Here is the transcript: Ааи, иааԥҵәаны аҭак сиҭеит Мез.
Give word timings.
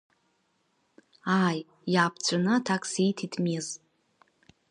Ааи, 1.41 1.59
иааԥҵәаны 1.93 2.51
аҭак 2.57 2.83
сиҭеит 2.91 3.33
Мез. 3.43 3.67